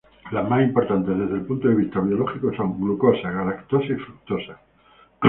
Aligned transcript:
Las 0.31 0.49
más 0.49 0.63
importantes 0.63 1.15
desde 1.15 1.35
el 1.35 1.45
punto 1.45 1.67
de 1.67 1.75
vista 1.75 1.99
biológico 1.99 2.51
son: 2.55 2.75
glucosa, 2.81 3.29
galactosa 3.29 3.85
y 3.85 3.97
fructosa. 3.97 4.59